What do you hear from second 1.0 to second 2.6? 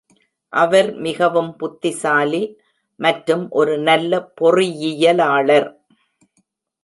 மிகவும் புத்திசாலி